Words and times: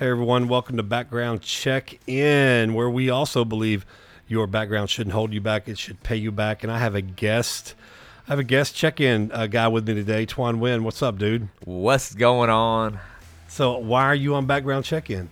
Hey 0.00 0.08
everyone, 0.08 0.48
welcome 0.48 0.78
to 0.78 0.82
Background 0.82 1.42
Check 1.42 1.98
In, 2.08 2.72
where 2.72 2.88
we 2.88 3.10
also 3.10 3.44
believe 3.44 3.84
your 4.28 4.46
background 4.46 4.88
shouldn't 4.88 5.12
hold 5.12 5.34
you 5.34 5.42
back; 5.42 5.68
it 5.68 5.76
should 5.76 6.02
pay 6.02 6.16
you 6.16 6.32
back. 6.32 6.62
And 6.62 6.72
I 6.72 6.78
have 6.78 6.94
a 6.94 7.02
guest. 7.02 7.74
I 8.26 8.30
have 8.32 8.38
a 8.38 8.42
guest 8.42 8.74
check-in 8.74 9.30
uh, 9.30 9.46
guy 9.46 9.68
with 9.68 9.86
me 9.86 9.92
today, 9.92 10.24
Twan 10.24 10.58
Wynn. 10.58 10.84
What's 10.84 11.02
up, 11.02 11.18
dude? 11.18 11.50
What's 11.66 12.14
going 12.14 12.48
on? 12.48 12.98
So, 13.46 13.76
why 13.76 14.04
are 14.04 14.14
you 14.14 14.34
on 14.36 14.46
Background 14.46 14.86
Check 14.86 15.10
In? 15.10 15.28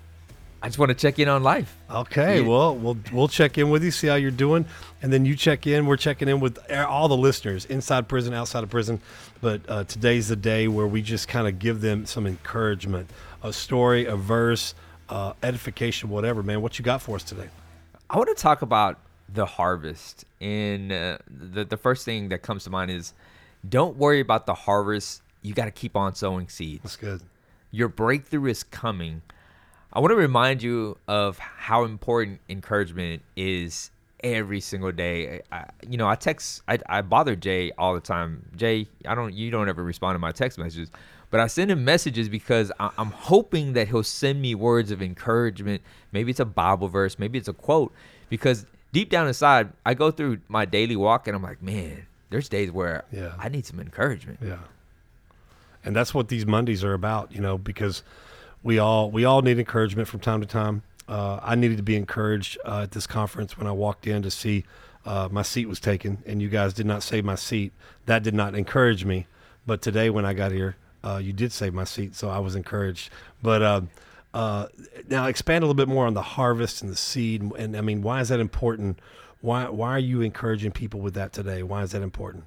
I 0.61 0.67
just 0.69 0.79
want 0.79 0.89
to 0.89 0.95
check 0.95 1.19
in 1.21 1.29
on 1.29 1.43
life. 1.45 1.77
Okay, 1.89 2.41
Yeah. 2.41 2.49
well, 2.49 2.75
we'll 2.77 2.97
we'll 3.13 3.29
check 3.29 3.59
in 3.59 3.71
with 3.71 3.85
you, 3.85 3.91
see 3.93 4.09
how 4.09 4.17
you're 4.17 4.31
doing, 4.33 4.67
and 5.03 5.13
then 5.13 5.25
you 5.25 5.37
check 5.37 5.67
in. 5.69 5.87
We're 5.87 5.97
checking 5.97 6.29
in 6.29 6.41
with 6.41 6.59
all 6.73 7.07
the 7.07 7.17
listeners 7.17 7.65
inside 7.67 8.09
prison, 8.09 8.35
outside 8.35 8.65
of 8.65 8.71
prison. 8.71 9.01
But 9.41 9.61
uh, 9.69 9.85
today's 9.85 10.29
the 10.29 10.37
day 10.37 10.67
where 10.67 10.87
we 10.89 11.01
just 11.01 11.29
kind 11.29 11.47
of 11.47 11.61
give 11.61 11.81
them 11.81 12.07
some 12.07 12.27
encouragement, 12.27 13.09
a 13.43 13.53
story, 13.53 14.07
a 14.07 14.17
verse, 14.17 14.75
uh, 15.09 15.35
edification, 15.45 16.11
whatever. 16.11 16.43
Man, 16.43 16.61
what 16.61 16.77
you 16.79 16.85
got 16.85 17.03
for 17.03 17.15
us 17.17 17.23
today? 17.23 17.49
I 18.11 18.17
want 18.17 18.29
to 18.37 18.43
talk 18.43 18.63
about 18.63 18.99
the 19.33 19.47
harvest. 19.47 20.25
And 20.41 20.91
uh, 20.91 21.19
the, 21.31 21.65
the 21.67 21.77
first 21.77 22.05
thing 22.05 22.31
that 22.31 22.43
comes 22.43 22.65
to 22.65 22.71
mind 22.71 22.91
is 22.91 23.13
don't 23.69 23.97
worry 23.97 24.19
about 24.21 24.47
the 24.47 24.55
harvest. 24.55 25.23
You 25.43 25.55
got 25.55 25.67
to 25.67 25.71
keep 25.71 25.95
on 25.97 26.17
sowing 26.17 26.49
seeds. 26.49 26.83
That's 26.83 26.97
good. 26.97 27.23
Your 27.71 27.89
breakthrough 27.89 28.47
is 28.47 28.65
coming. 28.65 29.23
I 29.93 30.01
want 30.01 30.11
to 30.11 30.17
remind 30.17 30.63
you 30.63 30.99
of 31.09 31.39
how 31.39 31.85
important 31.85 32.41
encouragement 32.49 33.23
is 33.37 33.91
every 34.23 34.61
single 34.61 34.93
day. 34.93 35.41
I, 35.51 35.65
you 35.89 35.97
know, 35.97 36.09
I 36.09 36.15
text, 36.15 36.63
I, 36.69 36.79
I 36.87 37.03
bother 37.03 37.37
Jay 37.37 37.73
all 37.79 37.95
the 37.95 38.01
time. 38.01 38.45
Jay, 38.57 38.87
I 39.07 39.15
don't, 39.15 39.33
you 39.33 39.51
don't 39.51 39.69
ever 39.69 39.83
respond 39.83 40.15
to 40.15 40.19
my 40.19 40.33
text 40.33 40.59
messages, 40.59 40.91
but 41.31 41.41
I 41.41 41.47
send 41.47 41.71
him 41.71 41.85
messages 41.85 42.29
because 42.29 42.71
I, 42.79 42.91
I'm 42.99 43.11
hoping 43.11 43.73
that 43.75 43.89
he'll 43.89 44.03
send 44.03 44.43
me 44.43 44.55
words 44.55 44.91
of 44.91 45.01
encouragement. 45.01 45.83
Maybe 46.13 46.31
it's 46.31 46.41
a 46.41 46.45
Bible 46.45 46.89
verse, 46.89 47.19
maybe 47.19 47.39
it's 47.39 47.49
a 47.49 47.53
quote, 47.53 47.93
because 48.29 48.67
deep 48.93 49.09
down 49.09 49.27
inside, 49.27 49.73
I 49.87 49.95
go 49.95 50.11
through 50.11 50.41
my 50.49 50.65
daily 50.65 50.97
walk 50.97 51.27
and 51.27 51.35
I'm 51.37 51.43
like, 51.43 51.63
man, 51.63 52.07
there's 52.31 52.49
days 52.49 52.71
where 52.71 53.05
Yeah. 53.11 53.33
I 53.39 53.49
need 53.49 53.65
some 53.65 53.81
encouragement. 53.81 54.41
Yeah. 54.45 54.59
And 55.85 55.97
that's 55.97 56.13
what 56.13 56.29
these 56.29 56.45
Mondays 56.45 56.85
are 56.85 56.93
about, 56.93 57.33
you 57.33 57.41
know, 57.41 57.57
because 57.57 58.03
we 58.69 58.79
all 58.79 59.11
we 59.11 59.25
all 59.25 59.41
need 59.41 59.59
encouragement 59.59 60.09
from 60.09 60.21
time 60.21 60.43
to 60.43 60.47
time. 60.47 60.83
Uh, 61.09 61.41
I 61.43 61.55
needed 61.55 61.79
to 61.79 61.83
be 61.83 61.97
encouraged 61.97 62.59
uh, 62.67 62.83
at 62.83 62.91
this 62.91 63.07
conference 63.07 63.57
when 63.57 63.67
I 63.67 63.73
walked 63.73 64.07
in 64.07 64.21
to 64.21 64.31
see 64.31 64.65
uh, 65.07 65.27
my 65.33 65.41
seat 65.41 65.67
was 65.67 65.81
taken, 65.81 66.23
and 66.27 66.43
you 66.43 66.51
guys 66.51 66.75
did 66.75 66.85
not 66.85 67.03
save 67.03 67.25
my 67.25 67.35
seat. 67.35 67.73
That 68.05 68.23
did 68.23 68.35
not 68.35 68.55
encourage 68.55 69.07
me. 69.07 69.27
But 69.67 69.81
today, 69.81 70.11
when 70.11 70.27
I 70.27 70.35
got 70.35 70.53
here, 70.53 70.77
uh, 71.03 71.17
you 71.17 71.33
did 71.33 71.51
save 71.51 71.73
my 71.73 71.85
seat, 71.85 72.15
so 72.15 72.29
I 72.29 72.41
was 72.41 72.55
encouraged. 72.55 73.09
But 73.43 73.63
uh, 73.63 73.81
uh, 74.35 74.67
now, 75.09 75.25
expand 75.29 75.65
a 75.65 75.67
little 75.67 75.75
bit 75.75 75.89
more 75.89 76.07
on 76.07 76.13
the 76.13 76.21
harvest 76.21 76.83
and 76.83 76.93
the 76.93 76.97
seed, 76.97 77.41
and, 77.41 77.53
and 77.57 77.75
I 77.75 77.81
mean, 77.81 78.03
why 78.03 78.21
is 78.21 78.29
that 78.29 78.39
important? 78.39 78.99
Why 79.41 79.71
why 79.71 79.93
are 79.93 79.99
you 79.99 80.21
encouraging 80.21 80.73
people 80.73 81.01
with 81.01 81.15
that 81.15 81.33
today? 81.33 81.63
Why 81.63 81.85
is 81.85 81.93
that 81.93 82.03
important? 82.03 82.45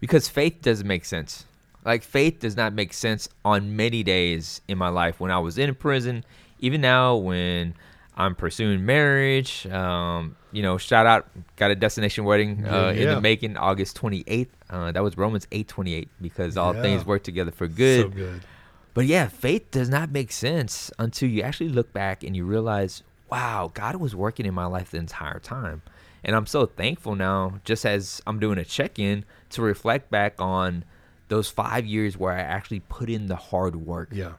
because 0.00 0.28
faith 0.28 0.62
doesn't 0.62 0.86
make 0.86 1.04
sense. 1.04 1.44
Like 1.88 2.02
faith 2.02 2.40
does 2.40 2.54
not 2.54 2.74
make 2.74 2.92
sense 2.92 3.30
on 3.46 3.74
many 3.74 4.02
days 4.02 4.60
in 4.68 4.76
my 4.76 4.90
life 4.90 5.20
when 5.20 5.30
I 5.30 5.38
was 5.38 5.56
in 5.56 5.74
prison, 5.74 6.22
even 6.58 6.82
now 6.82 7.16
when 7.16 7.72
I'm 8.14 8.34
pursuing 8.34 8.84
marriage. 8.84 9.66
Um, 9.66 10.36
you 10.52 10.62
know, 10.62 10.76
shout 10.76 11.06
out, 11.06 11.30
got 11.56 11.70
a 11.70 11.74
destination 11.74 12.24
wedding 12.24 12.66
uh, 12.66 12.90
in 12.90 13.04
Yeah. 13.04 13.14
the 13.14 13.20
making, 13.22 13.56
August 13.56 13.96
28th. 13.96 14.48
Uh, 14.68 14.92
that 14.92 15.02
was 15.02 15.16
Romans 15.16 15.46
8:28 15.50 16.08
because 16.20 16.58
all 16.58 16.74
Yeah. 16.74 16.82
things 16.82 17.06
work 17.06 17.22
together 17.22 17.50
for 17.52 17.66
good. 17.66 18.02
So 18.02 18.08
good. 18.10 18.44
But 18.92 19.06
yeah, 19.06 19.28
faith 19.28 19.70
does 19.70 19.88
not 19.88 20.10
make 20.10 20.30
sense 20.30 20.90
until 20.98 21.30
you 21.30 21.40
actually 21.40 21.70
look 21.70 21.94
back 21.94 22.22
and 22.22 22.36
you 22.36 22.44
realize, 22.44 23.02
wow, 23.30 23.70
God 23.72 23.96
was 23.96 24.14
working 24.14 24.44
in 24.44 24.52
my 24.52 24.66
life 24.66 24.90
the 24.90 24.98
entire 24.98 25.38
time. 25.38 25.80
And 26.22 26.36
I'm 26.36 26.44
so 26.46 26.66
thankful 26.66 27.14
now, 27.14 27.60
just 27.64 27.86
as 27.86 28.20
I'm 28.26 28.38
doing 28.38 28.58
a 28.58 28.64
check 28.64 28.98
in, 28.98 29.24
to 29.50 29.62
reflect 29.62 30.10
back 30.10 30.34
on 30.38 30.84
those 31.28 31.48
five 31.50 31.84
years 31.86 32.16
where 32.16 32.32
I 32.32 32.40
actually 32.40 32.80
put 32.80 33.08
in 33.10 33.26
the 33.26 33.36
hard 33.36 33.76
work. 33.76 34.08
Yeah. 34.12 34.32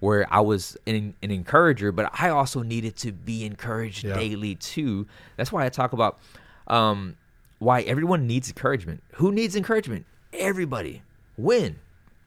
Where 0.00 0.26
I 0.32 0.40
was 0.40 0.76
an, 0.86 1.14
an 1.22 1.30
encourager, 1.30 1.90
but 1.90 2.10
I 2.20 2.28
also 2.28 2.62
needed 2.62 2.96
to 2.96 3.12
be 3.12 3.44
encouraged 3.46 4.04
Yeah. 4.04 4.14
daily 4.14 4.54
too. 4.56 5.06
That's 5.36 5.50
why 5.50 5.64
I 5.64 5.70
talk 5.70 5.92
about 5.94 6.18
um, 6.66 7.16
why 7.58 7.80
everyone 7.82 8.26
needs 8.26 8.48
encouragement. 8.48 9.02
Who 9.14 9.32
needs 9.32 9.56
encouragement? 9.56 10.04
Everybody. 10.34 11.02
When? 11.36 11.76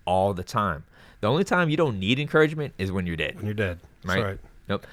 All 0.06 0.34
the 0.34 0.44
time. 0.44 0.86
The 1.22 1.28
only 1.28 1.44
time 1.44 1.70
you 1.70 1.78
don't 1.78 2.00
need 2.00 2.18
encouragement 2.20 2.74
is 2.78 2.92
when 2.92 3.06
you're 3.06 3.16
dead. 3.18 3.36
when 3.36 3.46
you're 3.46 3.54
dead. 3.54 3.80
That's 4.04 4.16
Right. 4.16 4.24
right. 4.26 4.40
Nope. 4.70 4.86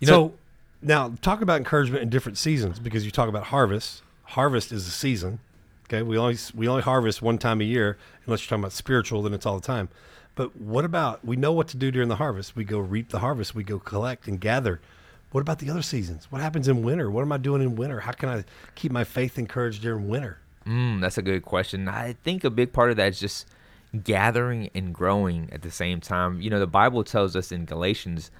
You 0.00 0.06
so 0.06 0.12
know, 0.12 0.34
now 0.82 1.14
talk 1.22 1.40
about 1.42 1.58
encouragement 1.58 2.02
in 2.02 2.08
different 2.10 2.38
seasons 2.38 2.78
because 2.78 3.04
you 3.04 3.10
talk 3.10 3.28
about 3.28 3.44
harvest. 3.44 4.02
Harvest 4.24 4.72
is 4.72 4.86
a 4.86 4.90
season. 4.90 5.40
Okay, 5.92 6.02
we 6.02 6.16
only 6.16 6.38
we 6.54 6.68
only 6.68 6.80
harvest 6.80 7.20
one 7.20 7.36
time 7.36 7.60
a 7.60 7.64
year 7.64 7.98
unless 8.24 8.40
you're 8.40 8.48
talking 8.48 8.64
about 8.64 8.72
spiritual, 8.72 9.22
then 9.22 9.34
it's 9.34 9.44
all 9.44 9.56
the 9.56 9.66
time. 9.66 9.90
But 10.34 10.56
what 10.56 10.86
about 10.86 11.22
we 11.22 11.36
know 11.36 11.52
what 11.52 11.68
to 11.68 11.76
do 11.76 11.90
during 11.90 12.08
the 12.08 12.16
harvest? 12.16 12.56
We 12.56 12.64
go 12.64 12.78
reap 12.78 13.10
the 13.10 13.18
harvest. 13.18 13.54
We 13.54 13.62
go 13.62 13.78
collect 13.78 14.26
and 14.26 14.40
gather. 14.40 14.80
What 15.32 15.42
about 15.42 15.58
the 15.58 15.68
other 15.68 15.82
seasons? 15.82 16.28
What 16.30 16.40
happens 16.40 16.66
in 16.66 16.82
winter? 16.82 17.10
What 17.10 17.20
am 17.20 17.32
I 17.32 17.36
doing 17.36 17.60
in 17.60 17.76
winter? 17.76 18.00
How 18.00 18.12
can 18.12 18.30
I 18.30 18.44
keep 18.74 18.90
my 18.90 19.04
faith 19.04 19.38
encouraged 19.38 19.82
during 19.82 20.08
winter? 20.08 20.38
mm, 20.66 20.98
that's 21.02 21.18
a 21.18 21.22
good 21.22 21.42
question. 21.42 21.86
I 21.88 22.14
think 22.24 22.42
a 22.42 22.50
big 22.50 22.72
part 22.72 22.90
of 22.90 22.96
that 22.96 23.08
is 23.08 23.20
just 23.20 23.46
gathering 24.02 24.70
and 24.74 24.94
growing 24.94 25.50
at 25.52 25.60
the 25.60 25.70
same 25.70 26.00
time. 26.00 26.40
You 26.40 26.48
know, 26.48 26.58
the 26.58 26.66
Bible 26.66 27.04
tells 27.04 27.36
us 27.36 27.52
in 27.52 27.66
Galatians 27.66 28.30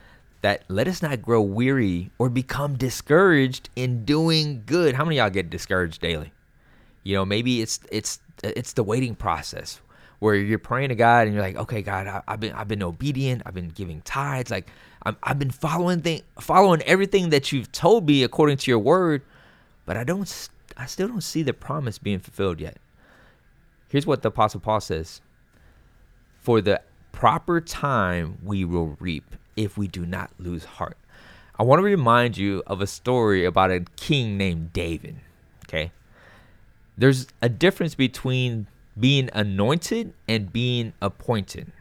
that 0.41 0.63
let 0.69 0.89
us 0.89 1.03
not 1.03 1.21
grow 1.21 1.43
weary 1.43 2.13
or 2.19 2.31
become 2.31 2.79
discouraged 2.79 3.69
in 3.77 4.07
doing 4.07 4.63
good. 4.65 4.95
How 4.95 5.05
many 5.05 5.19
y'all 5.19 5.29
get 5.29 5.51
discouraged 5.51 6.01
daily? 6.01 6.33
You 7.03 7.17
know, 7.17 7.25
maybe 7.25 7.63
it's 7.63 7.81
it's 7.91 8.21
it's 8.43 8.75
the 8.75 8.85
waiting 8.85 9.15
process 9.15 9.81
where 10.19 10.37
you're 10.37 10.59
praying 10.59 10.91
to 10.91 10.95
God 10.95 11.27
and 11.27 11.35
you're 11.35 11.43
like, 11.43 11.57
okay, 11.57 11.83
God, 11.83 12.07
I, 12.07 12.23
I've 12.29 12.41
been 12.41 12.53
I've 12.53 12.69
been 12.69 12.83
obedient, 12.83 13.43
I've 13.45 13.55
been 13.55 13.71
giving 13.71 14.03
tithes, 14.03 14.51
like 14.51 14.71
I'm, 15.03 15.17
I've 15.23 15.39
been 15.39 15.51
following 15.51 16.01
thing 16.01 16.23
following 16.41 16.83
everything 16.83 17.31
that 17.31 17.51
you've 17.51 17.73
told 17.73 18.07
me 18.07 18.23
according 18.23 18.59
to 18.59 18.71
your 18.71 18.79
word, 18.79 19.23
but 19.85 19.97
I 19.97 20.05
don't 20.05 20.49
I 20.77 20.87
still 20.87 21.09
don't 21.09 21.23
see 21.23 21.43
the 21.43 21.53
promise 21.53 21.99
being 21.99 22.21
fulfilled 22.21 22.61
yet. 22.61 22.77
Here's 23.89 24.07
what 24.07 24.23
the 24.23 24.29
Apostle 24.29 24.61
Paul 24.61 24.81
says: 24.81 25.21
For 26.41 26.61
the 26.61 26.83
proper 27.11 27.61
time 27.61 28.39
we 28.45 28.65
will 28.65 28.97
reap 29.01 29.35
if 29.57 29.77
we 29.77 29.89
do 29.89 30.07
not 30.07 30.31
lose 30.39 30.65
heart. 30.65 30.97
I 31.59 31.65
want 31.65 31.81
to 31.81 31.85
remind 31.85 32.37
you 32.37 32.63
of 32.67 32.81
a 32.81 32.87
story 32.87 33.45
about 33.45 33.71
a 33.71 33.85
king 33.97 34.39
named 34.39 34.73
David. 34.73 35.17
Okay 35.67 35.91
there's 36.97 37.27
a 37.41 37.49
difference 37.49 37.95
between 37.95 38.67
being 38.99 39.31
anointed 39.33 40.13
and 40.29 40.53
being 40.53 40.93
appointed. 41.01 41.73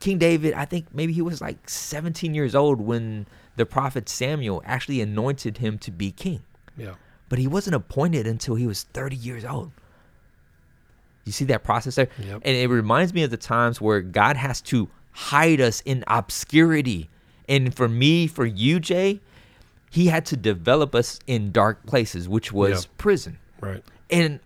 King 0.00 0.18
David, 0.18 0.54
I 0.54 0.64
think 0.64 0.86
maybe 0.92 1.12
he 1.12 1.22
was 1.22 1.40
like 1.40 1.68
17 1.68 2.34
years 2.34 2.54
old 2.54 2.80
when 2.80 3.26
the 3.56 3.66
prophet 3.66 4.08
Samuel 4.08 4.62
actually 4.64 5.00
anointed 5.00 5.58
him 5.58 5.78
to 5.78 5.90
be 5.90 6.12
king. 6.12 6.42
Yeah. 6.76 6.94
But 7.28 7.38
he 7.38 7.46
wasn't 7.46 7.74
appointed 7.74 8.26
until 8.26 8.54
he 8.54 8.66
was 8.66 8.84
30 8.84 9.16
years 9.16 9.44
old. 9.44 9.72
You 11.24 11.32
see 11.32 11.44
that 11.46 11.64
process 11.64 11.96
there? 11.96 12.08
Yep. 12.18 12.42
And 12.44 12.56
it 12.56 12.68
reminds 12.68 13.12
me 13.12 13.22
of 13.22 13.30
the 13.30 13.36
times 13.36 13.80
where 13.80 14.00
God 14.00 14.36
has 14.36 14.60
to 14.62 14.88
hide 15.12 15.60
us 15.60 15.82
in 15.84 16.04
obscurity. 16.06 17.10
And 17.48 17.74
for 17.74 17.88
me, 17.88 18.26
for 18.26 18.46
you, 18.46 18.78
Jay, 18.80 19.20
he 19.90 20.06
had 20.06 20.24
to 20.26 20.36
develop 20.36 20.94
us 20.94 21.18
in 21.26 21.50
dark 21.50 21.84
places, 21.86 22.28
which 22.28 22.52
was 22.52 22.84
Yep. 22.84 22.98
prison 22.98 23.38
Right. 23.60 23.82
and 24.10 24.38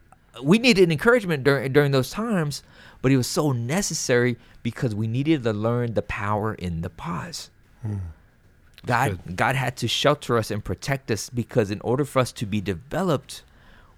we 0.43 0.59
needed 0.59 0.91
encouragement 0.91 1.44
during 1.44 1.72
during 1.72 1.93
those 1.93 2.10
times, 2.10 2.62
but 3.00 3.12
it 3.12 3.16
was 3.16 3.26
so 3.26 3.53
necessary 3.53 4.37
because 4.62 4.94
we 4.94 5.06
needed 5.06 5.43
to 5.43 5.53
learn 5.53 5.94
the 5.94 6.03
power 6.03 6.54
in 6.54 6.82
the 6.82 6.91
pause. 6.91 7.50
Hmm. 7.82 7.97
God 8.87 9.37
God 9.37 9.56
had 9.56 9.76
to 9.79 9.88
shelter 9.88 10.38
us 10.38 10.50
and 10.50 10.64
protect 10.64 11.11
us 11.11 11.31
because 11.31 11.70
in 11.70 11.81
order 11.82 12.05
for 12.05 12.20
us 12.20 12.32
to 12.32 12.46
be 12.46 12.61
developed, 12.61 13.43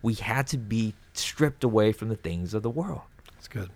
we 0.02 0.14
had 0.14 0.46
to 0.48 0.58
be 0.58 0.94
stripped 1.12 1.64
away 1.64 1.92
from 1.92 2.08
the 2.08 2.16
things 2.16 2.54
of 2.54 2.62
the 2.62 2.70
world. 2.70 3.02
That's 3.34 3.48
good. 3.48 3.70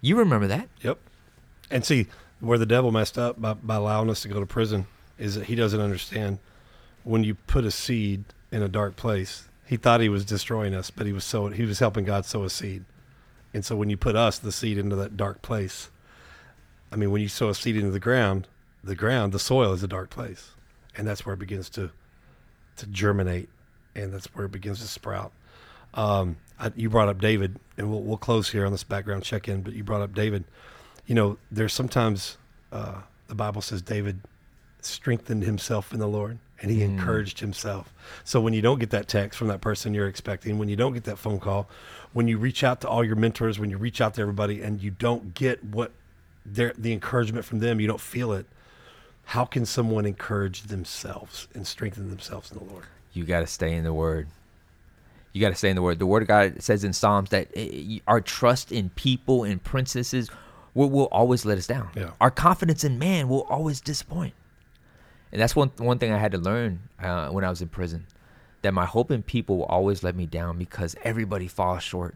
You 0.00 0.16
remember 0.16 0.46
that? 0.46 0.68
Yep. 0.82 0.98
And 1.70 1.84
see, 1.84 2.06
where 2.40 2.58
the 2.58 2.66
devil 2.66 2.92
messed 2.92 3.18
up 3.18 3.40
by, 3.40 3.54
by 3.54 3.76
allowing 3.76 4.08
us 4.10 4.22
to 4.22 4.28
go 4.28 4.40
to 4.40 4.46
prison 4.46 4.86
is 5.18 5.34
that 5.34 5.46
he 5.46 5.54
doesn't 5.54 5.80
understand 5.80 6.38
when 7.02 7.24
you 7.24 7.34
put 7.34 7.64
a 7.64 7.70
seed 7.70 8.24
in 8.52 8.62
a 8.62 8.68
dark 8.68 8.96
place. 8.96 9.48
He 9.66 9.76
thought 9.76 10.00
he 10.00 10.08
was 10.08 10.24
destroying 10.24 10.74
us, 10.74 10.90
but 10.90 11.06
he 11.06 11.12
was 11.12 11.24
so 11.24 11.48
he 11.48 11.64
was 11.64 11.80
helping 11.80 12.04
God 12.04 12.24
sow 12.24 12.44
a 12.44 12.50
seed. 12.50 12.84
And 13.52 13.64
so 13.64 13.74
when 13.74 13.90
you 13.90 13.96
put 13.96 14.16
us, 14.16 14.38
the 14.38 14.52
seed, 14.52 14.78
into 14.78 14.96
that 14.96 15.16
dark 15.16 15.42
place, 15.42 15.90
I 16.92 16.96
mean, 16.96 17.10
when 17.10 17.22
you 17.22 17.28
sow 17.28 17.48
a 17.48 17.54
seed 17.54 17.76
into 17.76 17.90
the 17.90 18.00
ground, 18.00 18.46
the 18.84 18.94
ground, 18.94 19.32
the 19.32 19.38
soil 19.38 19.72
is 19.72 19.82
a 19.82 19.88
dark 19.88 20.10
place, 20.10 20.52
and 20.96 21.06
that's 21.06 21.26
where 21.26 21.34
it 21.34 21.38
begins 21.38 21.68
to 21.70 21.90
to 22.76 22.86
germinate, 22.86 23.48
and 23.94 24.12
that's 24.12 24.26
where 24.34 24.46
it 24.46 24.52
begins 24.52 24.80
to 24.80 24.86
sprout. 24.86 25.32
Um, 25.94 26.36
I, 26.60 26.70
you 26.76 26.90
brought 26.90 27.08
up 27.08 27.20
David, 27.20 27.58
and 27.76 27.90
we'll 27.90 28.02
we'll 28.02 28.18
close 28.18 28.50
here 28.50 28.66
on 28.66 28.72
this 28.72 28.84
background 28.84 29.24
check 29.24 29.48
in. 29.48 29.62
But 29.62 29.72
you 29.72 29.82
brought 29.82 30.02
up 30.02 30.14
David. 30.14 30.44
You 31.06 31.14
know, 31.14 31.38
there's 31.50 31.72
sometimes 31.72 32.36
uh, 32.70 33.00
the 33.28 33.34
Bible 33.34 33.62
says 33.62 33.82
David 33.82 34.20
strengthened 34.86 35.42
himself 35.42 35.92
in 35.92 35.98
the 35.98 36.06
Lord 36.08 36.38
and 36.62 36.70
he 36.70 36.78
Mm. 36.78 36.98
encouraged 36.98 37.40
himself. 37.40 37.92
So 38.24 38.40
when 38.40 38.54
you 38.54 38.62
don't 38.62 38.78
get 38.78 38.90
that 38.90 39.08
text 39.08 39.38
from 39.38 39.48
that 39.48 39.60
person 39.60 39.92
you're 39.94 40.08
expecting, 40.08 40.58
when 40.58 40.68
you 40.68 40.76
don't 40.76 40.94
get 40.94 41.04
that 41.04 41.18
phone 41.18 41.38
call, 41.38 41.68
when 42.12 42.28
you 42.28 42.38
reach 42.38 42.64
out 42.64 42.80
to 42.80 42.88
all 42.88 43.04
your 43.04 43.16
mentors, 43.16 43.58
when 43.58 43.68
you 43.70 43.76
reach 43.76 44.00
out 44.00 44.14
to 44.14 44.22
everybody 44.22 44.62
and 44.62 44.80
you 44.82 44.90
don't 44.90 45.34
get 45.34 45.62
what 45.64 45.92
their 46.46 46.72
the 46.78 46.92
encouragement 46.92 47.44
from 47.44 47.58
them, 47.58 47.80
you 47.80 47.86
don't 47.86 48.00
feel 48.00 48.32
it. 48.32 48.46
How 49.30 49.44
can 49.44 49.66
someone 49.66 50.06
encourage 50.06 50.62
themselves 50.62 51.48
and 51.54 51.66
strengthen 51.66 52.08
themselves 52.08 52.52
in 52.52 52.58
the 52.58 52.64
Lord? 52.64 52.84
You 53.12 53.24
got 53.24 53.40
to 53.40 53.46
stay 53.46 53.72
in 53.74 53.82
the 53.84 53.92
Word. 53.92 54.28
You 55.32 55.40
got 55.40 55.48
to 55.50 55.54
stay 55.56 55.68
in 55.68 55.76
the 55.76 55.82
Word. 55.82 55.98
The 55.98 56.06
Word 56.06 56.22
of 56.22 56.28
God 56.28 56.62
says 56.62 56.84
in 56.84 56.92
Psalms 56.92 57.30
that 57.30 57.48
eh, 57.54 57.98
our 58.06 58.20
trust 58.20 58.70
in 58.72 58.88
people 58.90 59.42
and 59.44 59.62
princesses 59.62 60.30
will, 60.74 60.88
will 60.88 61.06
always 61.06 61.44
let 61.44 61.58
us 61.58 61.66
down. 61.66 61.90
Yeah. 61.94 62.10
Our 62.20 62.30
confidence 62.30 62.84
in 62.84 62.98
man 62.98 63.28
will 63.28 63.42
always 63.44 63.80
disappoint. 63.80 64.32
And 65.36 65.42
that's 65.42 65.54
one 65.54 65.70
one 65.76 65.98
thing 65.98 66.12
I 66.12 66.16
had 66.16 66.32
to 66.32 66.38
learn 66.38 66.88
uh, 66.98 67.28
when 67.28 67.44
I 67.44 67.50
was 67.50 67.60
in 67.60 67.68
prison, 67.68 68.06
that 68.62 68.72
my 68.72 68.86
hope 68.86 69.10
in 69.10 69.22
people 69.22 69.58
will 69.58 69.66
always 69.66 70.02
let 70.02 70.16
me 70.16 70.24
down 70.24 70.56
because 70.56 70.96
everybody 71.04 71.46
falls 71.46 71.82
short 71.82 72.14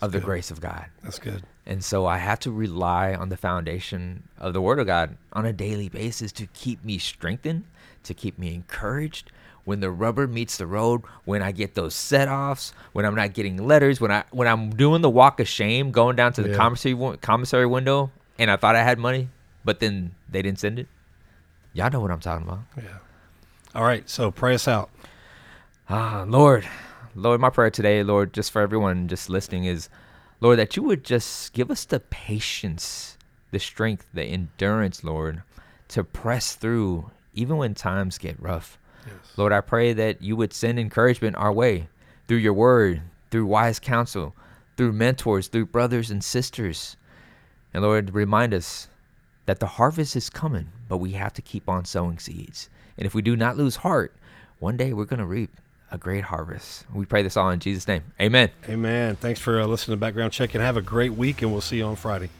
of 0.00 0.10
the 0.10 0.18
grace 0.18 0.50
of 0.50 0.60
God. 0.60 0.86
That's 1.04 1.20
good. 1.20 1.44
And 1.64 1.84
so 1.84 2.04
I 2.04 2.18
have 2.18 2.40
to 2.40 2.50
rely 2.50 3.14
on 3.14 3.28
the 3.28 3.36
foundation 3.36 4.24
of 4.38 4.54
the 4.54 4.60
Word 4.60 4.80
of 4.80 4.88
God 4.88 5.16
on 5.32 5.46
a 5.46 5.52
daily 5.52 5.88
basis 5.88 6.32
to 6.32 6.48
keep 6.48 6.84
me 6.84 6.98
strengthened, 6.98 7.62
to 8.02 8.12
keep 8.12 8.40
me 8.40 8.52
encouraged. 8.56 9.30
When 9.64 9.78
the 9.78 9.92
rubber 9.92 10.26
meets 10.26 10.56
the 10.56 10.66
road, 10.66 11.02
when 11.24 11.42
I 11.42 11.52
get 11.52 11.76
those 11.76 11.94
set 11.94 12.26
offs, 12.26 12.72
when 12.92 13.04
I'm 13.04 13.14
not 13.14 13.34
getting 13.34 13.56
letters, 13.56 14.00
when 14.00 14.10
I 14.10 14.24
when 14.32 14.48
I'm 14.48 14.70
doing 14.70 15.00
the 15.00 15.10
walk 15.10 15.38
of 15.38 15.46
shame, 15.46 15.92
going 15.92 16.16
down 16.16 16.32
to 16.32 16.42
the 16.42 16.48
Yeah. 16.50 16.56
commissary 16.56 17.18
commissary 17.18 17.66
window, 17.66 18.10
and 18.36 18.50
I 18.50 18.56
thought 18.56 18.74
I 18.74 18.82
had 18.82 18.98
money, 18.98 19.28
but 19.64 19.78
then 19.78 20.16
they 20.28 20.42
didn't 20.42 20.58
send 20.58 20.80
it. 20.80 20.88
Y'all 21.74 21.90
know 21.90 22.00
what 22.00 22.10
I'm 22.10 22.20
talking 22.20 22.46
about. 22.46 22.60
Yeah. 22.76 22.98
All 23.74 23.84
right. 23.84 24.08
So 24.08 24.30
pray 24.30 24.54
us 24.54 24.68
out. 24.68 24.90
Ah, 25.88 26.24
Lord, 26.26 26.66
Lord, 27.14 27.40
my 27.40 27.50
prayer 27.50 27.70
today, 27.70 28.02
Lord, 28.02 28.32
just 28.32 28.50
for 28.50 28.62
everyone 28.62 29.08
just 29.08 29.28
listening 29.28 29.64
is, 29.64 29.88
Lord, 30.40 30.58
that 30.58 30.76
you 30.76 30.82
would 30.82 31.04
just 31.04 31.52
give 31.52 31.70
us 31.70 31.84
the 31.84 32.00
patience, 32.00 33.16
the 33.50 33.58
strength, 33.58 34.06
the 34.12 34.24
endurance, 34.24 35.04
Lord, 35.04 35.42
to 35.88 36.04
press 36.04 36.54
through 36.54 37.10
even 37.34 37.56
when 37.56 37.74
times 37.74 38.18
get 38.18 38.40
rough. 38.40 38.78
Yes. 39.06 39.14
Lord, 39.36 39.52
I 39.52 39.60
pray 39.60 39.92
that 39.92 40.22
you 40.22 40.36
would 40.36 40.52
send 40.52 40.78
encouragement 40.78 41.36
our 41.36 41.52
way 41.52 41.88
through 42.28 42.38
your 42.38 42.54
word, 42.54 43.02
through 43.30 43.46
wise 43.46 43.78
counsel, 43.78 44.34
through 44.76 44.92
mentors, 44.92 45.48
through 45.48 45.66
brothers 45.66 46.10
and 46.10 46.22
sisters. 46.22 46.96
And 47.74 47.82
Lord, 47.82 48.14
remind 48.14 48.54
us 48.54 48.88
that 49.46 49.60
the 49.60 49.66
harvest 49.66 50.16
is 50.16 50.30
coming, 50.30 50.68
but 50.88 50.98
we 50.98 51.12
have 51.12 51.32
to 51.34 51.42
keep 51.42 51.68
on 51.68 51.84
sowing 51.84 52.18
seeds. 52.18 52.68
And 52.96 53.06
if 53.06 53.14
we 53.14 53.22
do 53.22 53.36
not 53.36 53.56
lose 53.56 53.76
heart, 53.76 54.14
one 54.58 54.76
day 54.76 54.92
we're 54.92 55.04
going 55.04 55.20
to 55.20 55.26
reap 55.26 55.50
a 55.90 55.98
great 55.98 56.24
harvest. 56.24 56.84
We 56.92 57.04
pray 57.04 57.22
this 57.22 57.36
all 57.36 57.50
in 57.50 57.60
Jesus' 57.60 57.86
name. 57.86 58.02
Amen. 58.20 58.50
Amen. 58.68 59.16
Thanks 59.16 59.40
for 59.40 59.60
uh, 59.60 59.66
listening 59.66 59.96
to 59.96 60.00
Background 60.00 60.32
Check 60.32 60.54
and 60.54 60.62
have 60.62 60.76
a 60.76 60.82
great 60.82 61.12
week, 61.12 61.42
and 61.42 61.52
we'll 61.52 61.60
see 61.60 61.78
you 61.78 61.84
on 61.84 61.96
Friday. 61.96 62.30